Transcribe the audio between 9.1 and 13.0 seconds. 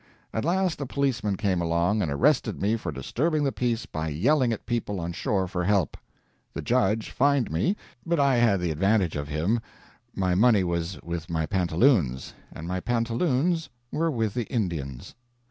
of him. My money was with my pantaloons, and my